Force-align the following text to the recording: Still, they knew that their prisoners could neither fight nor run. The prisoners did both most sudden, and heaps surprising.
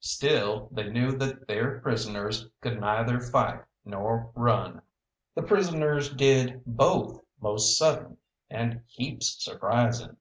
Still, 0.00 0.68
they 0.72 0.88
knew 0.90 1.16
that 1.18 1.46
their 1.46 1.78
prisoners 1.78 2.48
could 2.60 2.80
neither 2.80 3.20
fight 3.20 3.62
nor 3.84 4.32
run. 4.34 4.82
The 5.36 5.44
prisoners 5.44 6.12
did 6.12 6.62
both 6.66 7.20
most 7.40 7.78
sudden, 7.78 8.16
and 8.50 8.82
heaps 8.88 9.36
surprising. 9.38 10.16